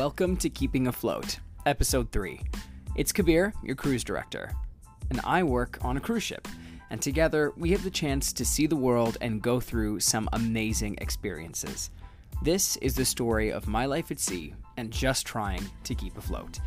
[0.00, 2.40] Welcome to Keeping Afloat, Episode 3.
[2.96, 4.54] It's Kabir, your cruise director,
[5.10, 6.48] and I work on a cruise ship.
[6.88, 10.96] And together, we have the chance to see the world and go through some amazing
[11.02, 11.90] experiences.
[12.40, 16.60] This is the story of my life at sea and just trying to keep afloat.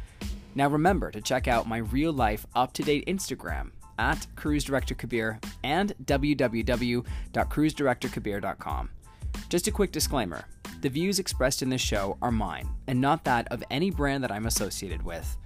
[0.54, 4.94] Now, remember to check out my real life up to date Instagram at Cruise Director
[4.94, 8.90] Kabir and www.cruisedirectorkabir.com.
[9.50, 10.46] Just a quick disclaimer
[10.82, 14.34] the views expressed in this show are mine and not that of any brand that
[14.34, 15.38] I'm associated with.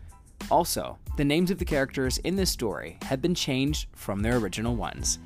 [0.49, 4.75] Also, the names of the characters in this story have been changed from their original
[4.75, 5.19] ones.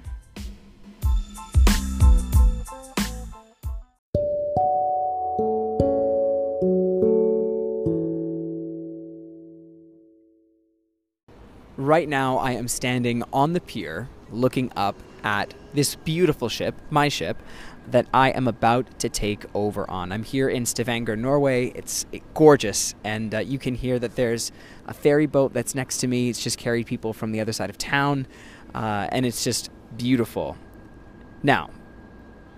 [11.78, 17.08] Right now, I am standing on the pier looking up at this beautiful ship, my
[17.08, 17.38] ship,
[17.88, 20.12] that I am about to take over on.
[20.12, 21.72] I'm here in Stavanger, Norway.
[21.76, 24.52] It's gorgeous, and uh, you can hear that there's
[24.88, 26.30] a ferry boat that's next to me.
[26.30, 28.28] It's just carried people from the other side of town,
[28.76, 30.58] uh, and it's just beautiful.
[31.44, 31.70] Now,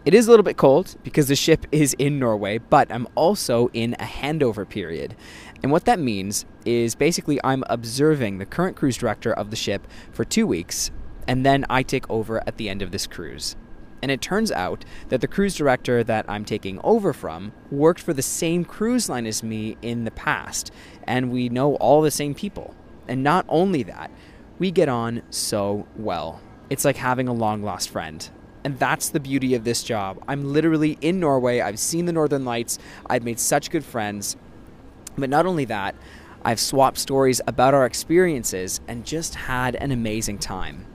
[0.06, 3.70] it is a little bit cold because the ship is in Norway, but I'm also
[3.72, 5.16] in a handover period.
[5.62, 9.88] And what that means is basically I'm observing the current cruise director of the ship
[10.12, 10.92] for two weeks,
[11.28, 13.56] and then I take over at the end of this cruise.
[14.02, 18.14] And it turns out that the cruise director that I'm taking over from worked for
[18.14, 20.72] the same cruise line as me in the past,
[21.06, 22.76] and we know all the same people.
[23.08, 24.12] And not only that,
[24.60, 26.42] we get on so well.
[26.70, 28.30] It's like having a long lost friend.
[28.66, 30.24] And that's the beauty of this job.
[30.28, 31.62] I'm literally in Norway.
[31.62, 32.80] I've seen the Northern Lights.
[33.06, 34.38] I've made such good friends.
[35.18, 35.96] But not only that,
[36.44, 40.86] I've swapped stories about our experiences and just had an amazing time.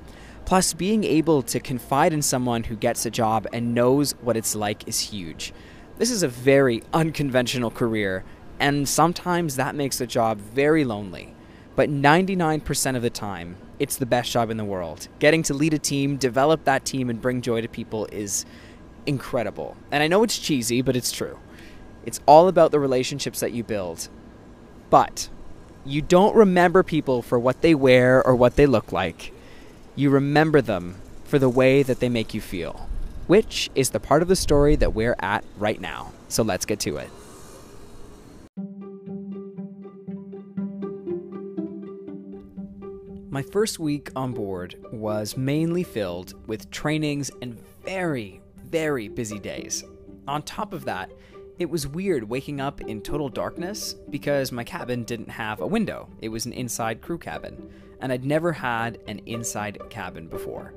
[0.49, 4.55] Plus, being able to confide in someone who gets a job and knows what it's
[4.55, 5.53] like is huge.
[5.99, 8.25] This is a very unconventional career,
[8.59, 11.35] and sometimes that makes the job very lonely.
[11.77, 15.09] But 99% of the time, it's the best job in the world.
[15.19, 18.47] Getting to lead a team, develop that team, and bring joy to people is
[19.05, 19.77] incredible.
[19.93, 21.39] And I know it's cheesy, but it's true.
[22.07, 24.09] It's all about the relationships that you build.
[24.89, 25.29] But
[25.85, 29.35] you don't remember people for what they wear or what they look like
[29.99, 30.95] you remember them
[31.25, 32.89] for the way that they make you feel,
[33.27, 36.13] which is the part of the story that we're at right now.
[36.29, 37.11] So let's get to it.
[43.29, 49.83] My first week on board was mainly filled with trainings and very, very busy days.
[50.29, 51.11] On top of that,
[51.59, 56.09] it was weird waking up in total darkness because my cabin didn't have a window.
[56.21, 57.69] It was an inside crew cabin
[58.01, 60.75] and I'd never had an inside cabin before.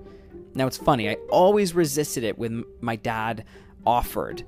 [0.54, 3.46] Now it's funny, I always resisted it when my dad
[3.86, 4.44] offered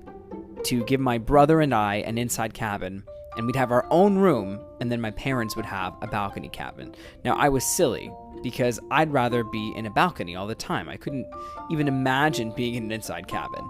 [0.63, 3.03] to give my brother and I an inside cabin,
[3.35, 6.93] and we'd have our own room, and then my parents would have a balcony cabin.
[7.23, 8.11] Now I was silly
[8.41, 10.89] because I'd rather be in a balcony all the time.
[10.89, 11.27] I couldn't
[11.71, 13.69] even imagine being in an inside cabin.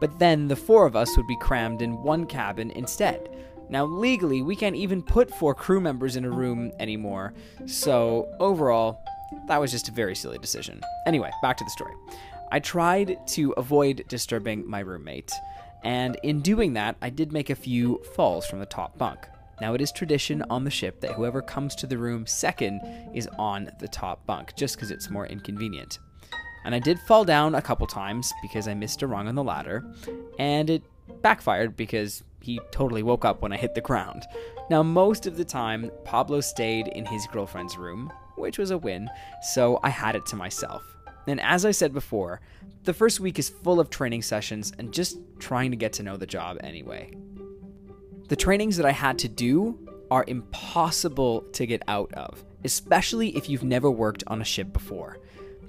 [0.00, 3.28] But then the four of us would be crammed in one cabin instead.
[3.70, 7.34] Now, legally, we can't even put four crew members in a room anymore,
[7.66, 9.02] so overall,
[9.46, 10.80] that was just a very silly decision.
[11.06, 11.92] Anyway, back to the story.
[12.50, 15.30] I tried to avoid disturbing my roommate,
[15.84, 19.26] and in doing that, I did make a few falls from the top bunk.
[19.60, 22.80] Now, it is tradition on the ship that whoever comes to the room second
[23.12, 25.98] is on the top bunk, just because it's more inconvenient.
[26.64, 29.44] And I did fall down a couple times because I missed a rung on the
[29.44, 29.84] ladder,
[30.38, 30.82] and it
[31.22, 34.24] backfired because he totally woke up when I hit the ground.
[34.70, 39.08] Now, most of the time, Pablo stayed in his girlfriend's room, which was a win,
[39.42, 40.82] so I had it to myself.
[41.26, 42.40] And as I said before,
[42.84, 46.16] the first week is full of training sessions and just trying to get to know
[46.16, 47.12] the job anyway.
[48.28, 49.78] The trainings that I had to do
[50.10, 55.18] are impossible to get out of, especially if you've never worked on a ship before.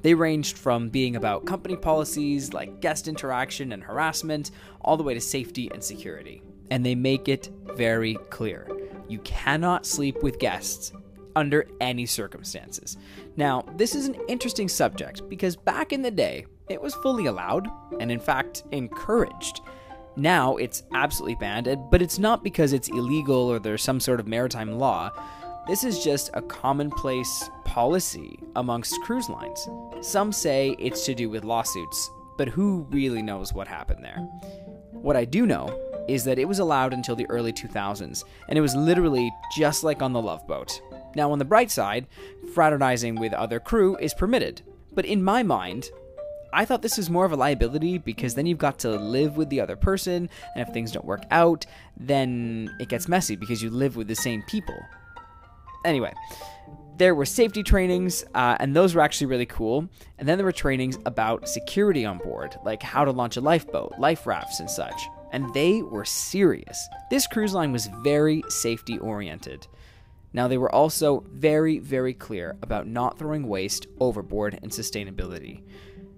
[0.01, 4.51] They ranged from being about company policies like guest interaction and harassment,
[4.81, 6.41] all the way to safety and security.
[6.71, 8.67] And they make it very clear
[9.07, 10.93] you cannot sleep with guests
[11.35, 12.97] under any circumstances.
[13.35, 17.67] Now, this is an interesting subject because back in the day, it was fully allowed
[17.99, 19.61] and, in fact, encouraged.
[20.15, 24.27] Now it's absolutely banned, but it's not because it's illegal or there's some sort of
[24.27, 25.11] maritime law.
[25.67, 29.67] This is just a commonplace policy amongst cruise lines.
[30.01, 34.17] Some say it's to do with lawsuits, but who really knows what happened there?
[34.91, 35.67] What I do know
[36.09, 40.01] is that it was allowed until the early 2000s, and it was literally just like
[40.01, 40.81] on the Love Boat.
[41.15, 42.07] Now, on the bright side,
[42.53, 44.61] fraternizing with other crew is permitted,
[44.93, 45.89] but in my mind,
[46.51, 49.49] I thought this was more of a liability because then you've got to live with
[49.49, 51.65] the other person, and if things don't work out,
[51.95, 54.79] then it gets messy because you live with the same people.
[55.85, 56.13] Anyway,
[56.97, 59.87] there were safety trainings, uh, and those were actually really cool.
[60.17, 63.93] And then there were trainings about security on board, like how to launch a lifeboat,
[63.97, 64.99] life rafts, and such.
[65.31, 66.87] And they were serious.
[67.09, 69.67] This cruise line was very safety oriented.
[70.33, 75.63] Now, they were also very, very clear about not throwing waste overboard and sustainability.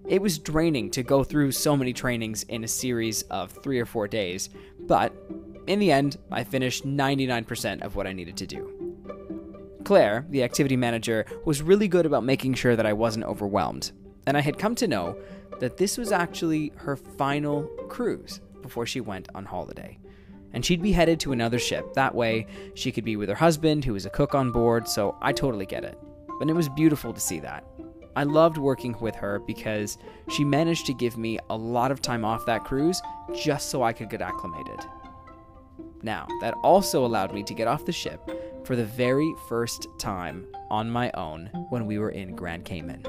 [0.06, 3.86] It was draining to go through so many trainings in a series of three or
[3.86, 4.50] four days,
[4.80, 5.14] but
[5.66, 8.82] in the end, I finished 99% of what I needed to do.
[9.84, 13.92] Claire, the activity manager, was really good about making sure that I wasn't overwhelmed,
[14.26, 15.16] and I had come to know
[15.60, 19.98] that this was actually her final cruise before she went on holiday.
[20.52, 21.94] And she'd be headed to another ship.
[21.94, 25.16] That way, she could be with her husband, who was a cook on board, so
[25.22, 25.98] I totally get it.
[26.38, 27.64] But it was beautiful to see that.
[28.14, 29.96] I loved working with her because
[30.28, 33.00] she managed to give me a lot of time off that cruise
[33.34, 34.80] just so I could get acclimated.
[36.02, 38.20] Now, that also allowed me to get off the ship
[38.64, 43.04] for the very first time on my own when we were in Grand Cayman.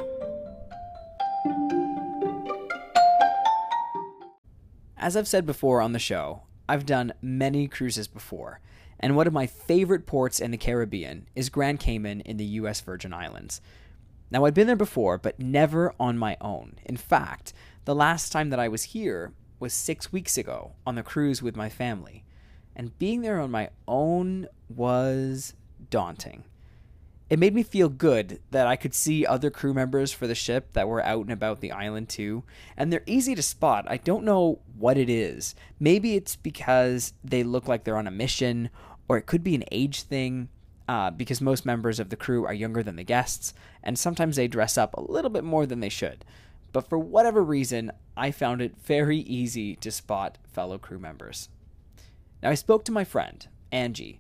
[5.04, 8.62] As I've said before on the show, I've done many cruises before,
[8.98, 12.80] and one of my favorite ports in the Caribbean is Grand Cayman in the US
[12.80, 13.60] Virgin Islands.
[14.32, 16.76] Now, I'd been there before, but never on my own.
[16.86, 17.52] In fact,
[17.84, 21.58] the last time that I was here was six weeks ago on the cruise with
[21.58, 22.24] my family.
[22.74, 25.54] And being there on my own was
[25.90, 26.46] daunting.
[27.30, 30.74] It made me feel good that I could see other crew members for the ship
[30.74, 32.44] that were out and about the island too,
[32.78, 33.86] and they're easy to spot.
[33.88, 35.56] I don't know what it is.
[35.80, 38.70] Maybe it's because they look like they're on a mission,
[39.08, 40.50] or it could be an age thing.
[40.86, 44.50] Uh, because most members of the crew are younger than the guests, and sometimes they
[44.50, 46.26] dress up a little bit more than they should.
[46.74, 51.48] But for whatever reason, I found it very easy to spot fellow crew members.
[52.42, 54.20] Now, I spoke to my friend, Angie,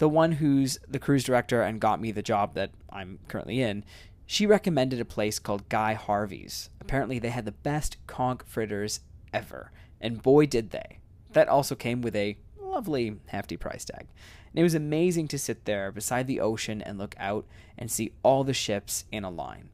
[0.00, 3.84] the one who's the cruise director and got me the job that I'm currently in.
[4.24, 6.70] She recommended a place called Guy Harvey's.
[6.80, 9.00] Apparently, they had the best conch fritters
[9.34, 9.70] ever,
[10.00, 11.00] and boy, did they.
[11.32, 14.06] That also came with a lovely, hefty price tag.
[14.50, 17.46] And it was amazing to sit there beside the ocean and look out
[17.76, 19.68] and see all the ships in a line.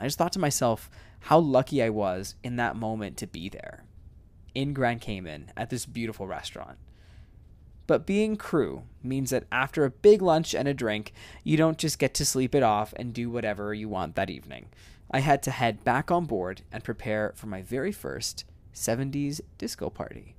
[0.00, 0.90] I just thought to myself
[1.20, 3.84] how lucky I was in that moment to be there
[4.52, 6.76] in Grand Cayman at this beautiful restaurant.
[7.90, 11.98] But being crew means that after a big lunch and a drink, you don't just
[11.98, 14.66] get to sleep it off and do whatever you want that evening.
[15.10, 19.90] I had to head back on board and prepare for my very first 70s disco
[19.90, 20.36] party.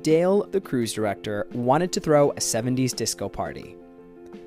[0.00, 3.76] Dale, the cruise director, wanted to throw a 70s disco party.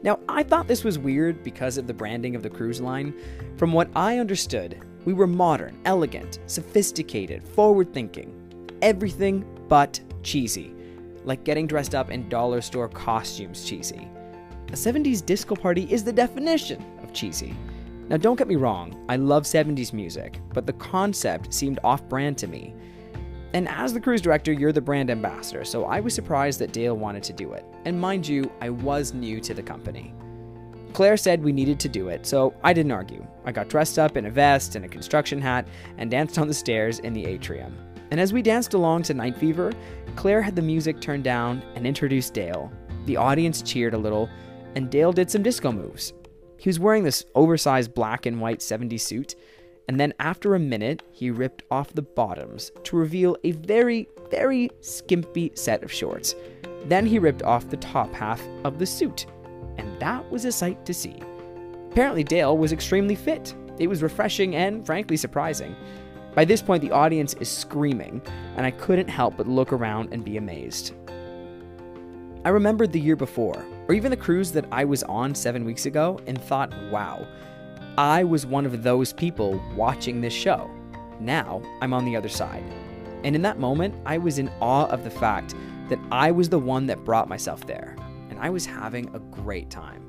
[0.03, 3.13] Now, I thought this was weird because of the branding of the cruise line.
[3.55, 8.67] From what I understood, we were modern, elegant, sophisticated, forward thinking.
[8.81, 10.75] Everything but cheesy.
[11.23, 14.09] Like getting dressed up in dollar store costumes cheesy.
[14.67, 17.55] A 70s disco party is the definition of cheesy.
[18.09, 22.37] Now, don't get me wrong, I love 70s music, but the concept seemed off brand
[22.39, 22.75] to me.
[23.53, 26.97] And as the cruise director, you're the brand ambassador, so I was surprised that Dale
[26.97, 27.63] wanted to do it.
[27.85, 30.13] And mind you, I was new to the company.
[30.93, 33.25] Claire said we needed to do it, so I didn't argue.
[33.45, 36.53] I got dressed up in a vest and a construction hat and danced on the
[36.53, 37.75] stairs in the atrium.
[38.11, 39.71] And as we danced along to Night Fever,
[40.15, 42.71] Claire had the music turned down and introduced Dale.
[43.05, 44.29] The audience cheered a little,
[44.75, 46.13] and Dale did some disco moves.
[46.57, 49.35] He was wearing this oversized black and white 70s suit,
[49.87, 54.69] and then after a minute, he ripped off the bottoms to reveal a very, very
[54.81, 56.35] skimpy set of shorts.
[56.85, 59.25] Then he ripped off the top half of the suit,
[59.77, 61.15] and that was a sight to see.
[61.91, 63.53] Apparently, Dale was extremely fit.
[63.79, 65.75] It was refreshing and, frankly, surprising.
[66.33, 68.21] By this point, the audience is screaming,
[68.55, 70.93] and I couldn't help but look around and be amazed.
[72.45, 75.85] I remembered the year before, or even the cruise that I was on seven weeks
[75.85, 77.27] ago, and thought, wow,
[77.97, 80.67] I was one of those people watching this show.
[81.19, 82.63] Now I'm on the other side.
[83.23, 85.53] And in that moment, I was in awe of the fact
[85.89, 87.95] that I was the one that brought myself there,
[88.31, 90.07] and I was having a great time.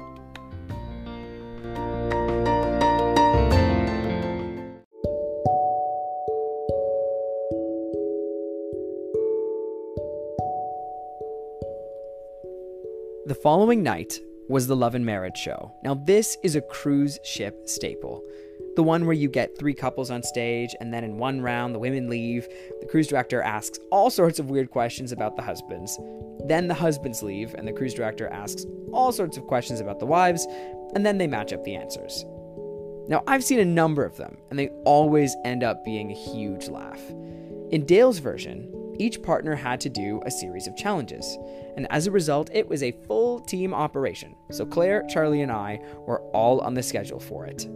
[13.27, 15.73] The following night, was the Love and Marriage show.
[15.83, 18.23] Now, this is a cruise ship staple.
[18.77, 21.79] The one where you get three couples on stage, and then in one round, the
[21.79, 22.49] women leave.
[22.81, 25.99] The cruise director asks all sorts of weird questions about the husbands.
[26.47, 30.07] Then the husbands leave, and the cruise director asks all sorts of questions about the
[30.07, 30.47] wives,
[30.95, 32.25] and then they match up the answers.
[33.07, 36.69] Now, I've seen a number of them, and they always end up being a huge
[36.69, 37.01] laugh.
[37.71, 41.39] In Dale's version, each partner had to do a series of challenges,
[41.77, 44.35] and as a result, it was a full team operation.
[44.51, 47.69] So Claire, Charlie, and I were all on the schedule for it.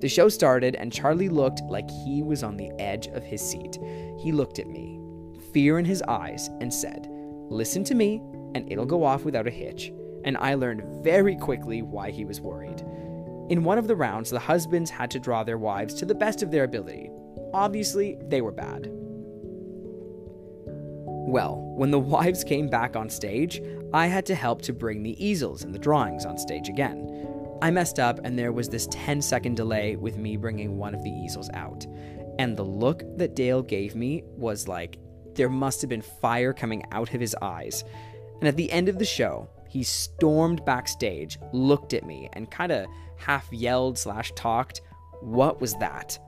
[0.00, 3.78] The show started, and Charlie looked like he was on the edge of his seat.
[4.18, 5.00] He looked at me,
[5.52, 7.08] fear in his eyes, and said,
[7.48, 8.20] Listen to me,
[8.54, 9.92] and it'll go off without a hitch.
[10.24, 12.80] And I learned very quickly why he was worried.
[13.48, 16.42] In one of the rounds, the husbands had to draw their wives to the best
[16.42, 17.10] of their ability.
[17.54, 18.90] Obviously, they were bad.
[21.26, 23.60] Well, when the wives came back on stage,
[23.92, 27.26] I had to help to bring the easels and the drawings on stage again.
[27.60, 31.02] I messed up, and there was this 10 second delay with me bringing one of
[31.02, 31.84] the easels out.
[32.38, 34.98] And the look that Dale gave me was like
[35.34, 37.82] there must have been fire coming out of his eyes.
[38.38, 42.70] And at the end of the show, he stormed backstage, looked at me, and kind
[42.70, 44.80] of half yelled slash talked,
[45.22, 46.20] What was that?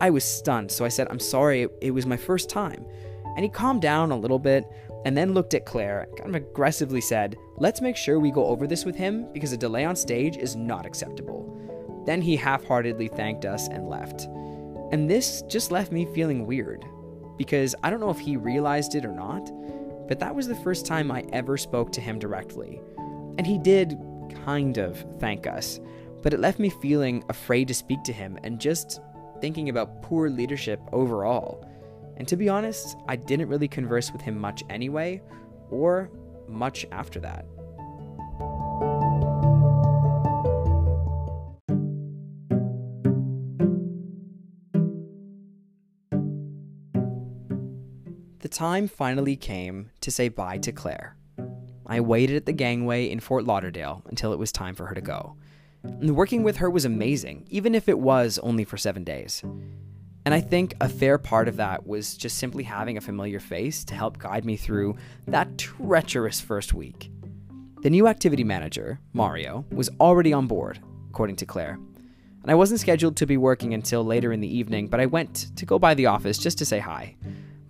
[0.00, 2.84] I was stunned, so I said, I'm sorry, it was my first time.
[3.36, 4.64] And he calmed down a little bit
[5.04, 8.46] and then looked at Claire and kind of aggressively said, Let's make sure we go
[8.46, 11.52] over this with him because a delay on stage is not acceptable.
[12.06, 14.26] Then he half heartedly thanked us and left.
[14.92, 16.84] And this just left me feeling weird
[17.36, 19.50] because I don't know if he realized it or not,
[20.08, 22.80] but that was the first time I ever spoke to him directly.
[23.38, 23.98] And he did
[24.44, 25.80] kind of thank us,
[26.22, 29.00] but it left me feeling afraid to speak to him and just
[29.40, 31.68] thinking about poor leadership overall.
[32.16, 35.22] And to be honest, I didn't really converse with him much anyway,
[35.70, 36.10] or
[36.48, 37.46] much after that.
[48.40, 51.16] The time finally came to say bye to Claire.
[51.84, 55.00] I waited at the gangway in Fort Lauderdale until it was time for her to
[55.00, 55.36] go.
[55.82, 59.42] And working with her was amazing, even if it was only for seven days.
[60.26, 63.84] And I think a fair part of that was just simply having a familiar face
[63.84, 64.96] to help guide me through
[65.28, 67.12] that treacherous first week.
[67.82, 70.80] The new activity manager, Mario, was already on board,
[71.10, 71.78] according to Claire.
[72.42, 75.56] And I wasn't scheduled to be working until later in the evening, but I went
[75.56, 77.14] to go by the office just to say hi.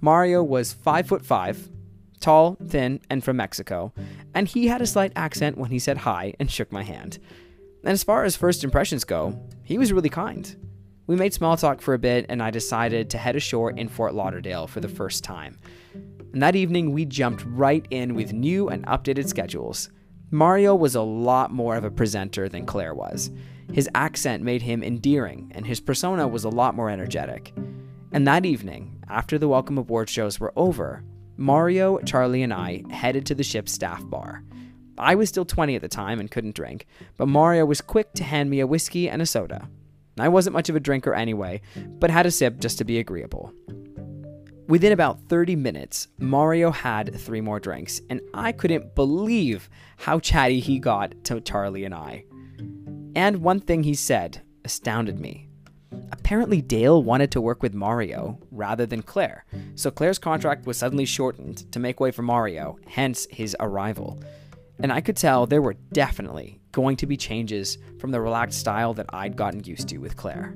[0.00, 1.68] Mario was five foot five,
[2.20, 3.92] tall, thin, and from Mexico,
[4.34, 7.18] and he had a slight accent when he said hi and shook my hand.
[7.82, 10.56] And as far as first impressions go, he was really kind.
[11.08, 14.12] We made small talk for a bit, and I decided to head ashore in Fort
[14.12, 15.56] Lauderdale for the first time.
[16.32, 19.88] And that evening, we jumped right in with new and updated schedules.
[20.32, 23.30] Mario was a lot more of a presenter than Claire was.
[23.72, 27.54] His accent made him endearing, and his persona was a lot more energetic.
[28.10, 31.04] And that evening, after the welcome aboard shows were over,
[31.36, 34.42] Mario, Charlie, and I headed to the ship's staff bar.
[34.98, 36.86] I was still 20 at the time and couldn't drink,
[37.16, 39.68] but Mario was quick to hand me a whiskey and a soda.
[40.18, 41.60] I wasn't much of a drinker anyway,
[41.98, 43.52] but had a sip just to be agreeable.
[44.68, 50.58] Within about 30 minutes, Mario had three more drinks, and I couldn't believe how chatty
[50.58, 52.24] he got to Charlie and I.
[53.14, 55.48] And one thing he said astounded me.
[56.10, 59.44] Apparently, Dale wanted to work with Mario rather than Claire,
[59.76, 64.20] so Claire's contract was suddenly shortened to make way for Mario, hence his arrival.
[64.80, 68.92] And I could tell there were definitely going to be changes from the relaxed style
[68.92, 70.54] that I'd gotten used to with Claire.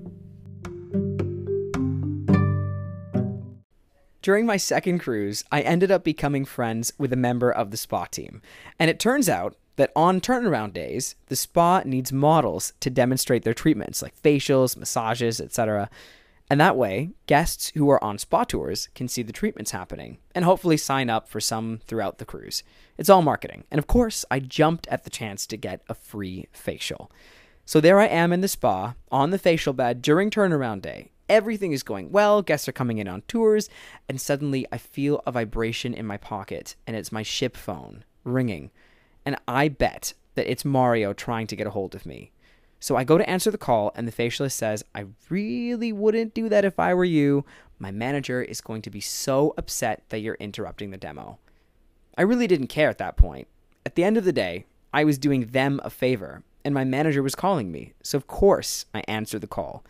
[4.21, 8.05] During my second cruise, I ended up becoming friends with a member of the spa
[8.05, 8.43] team.
[8.79, 13.55] And it turns out that on turnaround days, the spa needs models to demonstrate their
[13.55, 15.89] treatments, like facials, massages, etc.
[16.51, 20.45] And that way, guests who are on spa tours can see the treatments happening and
[20.45, 22.65] hopefully sign up for some throughout the cruise.
[22.99, 23.63] It's all marketing.
[23.71, 27.11] And of course, I jumped at the chance to get a free facial.
[27.65, 31.13] So there I am in the spa on the facial bed during turnaround day.
[31.29, 33.71] Everything is going well, guests are coming in on tours,
[34.09, 38.73] and suddenly I feel a vibration in my pocket, and it's my ship phone ringing.
[39.25, 42.33] And I bet that it's Mario trying to get a hold of me.
[42.81, 46.49] So I go to answer the call, and the facialist says, I really wouldn't do
[46.49, 47.45] that if I were you.
[47.79, 51.39] My manager is going to be so upset that you're interrupting the demo.
[52.17, 53.49] I really didn't care at that point.
[53.85, 57.23] At the end of the day, I was doing them a favor, and my manager
[57.23, 59.85] was calling me, so of course I answered the call.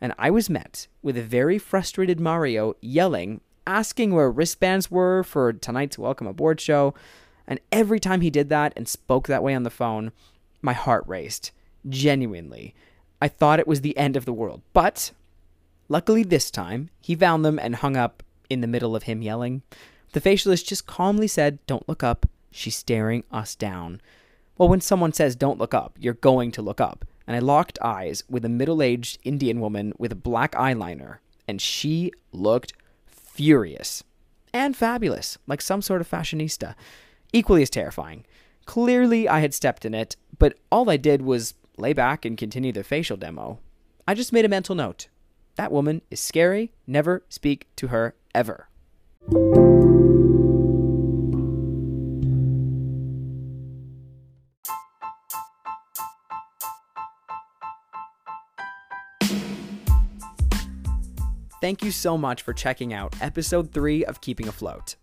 [0.00, 5.52] And I was met with a very frustrated Mario yelling, asking where wristbands were for
[5.52, 6.94] tonight's welcome aboard show.
[7.46, 10.12] And every time he did that and spoke that way on the phone,
[10.62, 11.50] my heart raced.
[11.88, 12.74] Genuinely.
[13.20, 14.62] I thought it was the end of the world.
[14.72, 15.12] But
[15.88, 19.62] luckily this time, he found them and hung up in the middle of him yelling.
[20.12, 22.26] The facialist just calmly said, Don't look up.
[22.50, 24.00] She's staring us down.
[24.58, 27.04] Well, when someone says don't look up, you're going to look up.
[27.26, 31.60] And I locked eyes with a middle aged Indian woman with a black eyeliner, and
[31.60, 32.72] she looked
[33.06, 34.02] furious
[34.52, 36.74] and fabulous, like some sort of fashionista.
[37.32, 38.24] Equally as terrifying.
[38.64, 42.72] Clearly, I had stepped in it, but all I did was lay back and continue
[42.72, 43.58] the facial demo.
[44.06, 45.08] I just made a mental note.
[45.56, 46.72] That woman is scary.
[46.86, 48.68] Never speak to her ever.
[61.60, 64.94] Thank you so much for checking out episode 3 of Keeping Afloat.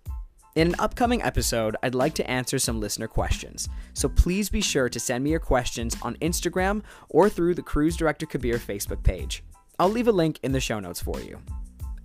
[0.56, 4.88] In an upcoming episode, I'd like to answer some listener questions, so please be sure
[4.88, 9.44] to send me your questions on Instagram or through the Cruise Director Kabir Facebook page.
[9.80, 11.40] I'll leave a link in the show notes for you.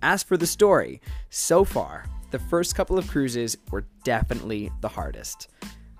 [0.01, 5.49] As for the story, so far, the first couple of cruises were definitely the hardest,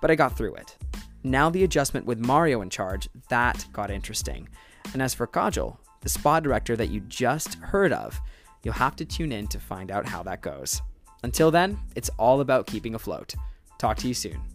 [0.00, 0.76] but I got through it.
[1.22, 4.48] Now, the adjustment with Mario in charge, that got interesting.
[4.92, 8.20] And as for Kajal, the spa director that you just heard of,
[8.64, 10.82] you'll have to tune in to find out how that goes.
[11.22, 13.34] Until then, it's all about keeping afloat.
[13.78, 14.49] Talk to you soon.